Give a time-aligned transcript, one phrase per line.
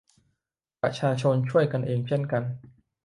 [0.81, 2.43] ประชาชนช่วยกันเองเช่นกัน